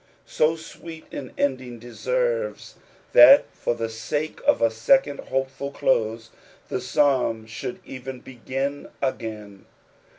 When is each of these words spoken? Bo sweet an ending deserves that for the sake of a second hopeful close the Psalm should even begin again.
Bo 0.39 0.55
sweet 0.55 1.05
an 1.13 1.31
ending 1.37 1.77
deserves 1.77 2.73
that 3.13 3.45
for 3.53 3.75
the 3.75 3.87
sake 3.87 4.41
of 4.47 4.59
a 4.59 4.71
second 4.71 5.19
hopeful 5.19 5.69
close 5.69 6.31
the 6.69 6.81
Psalm 6.81 7.45
should 7.45 7.79
even 7.85 8.19
begin 8.19 8.89
again. 8.99 9.65